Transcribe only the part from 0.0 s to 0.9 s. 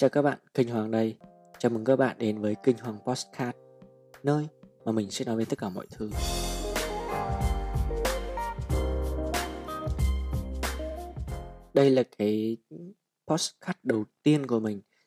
Chào các bạn, Kinh Hoàng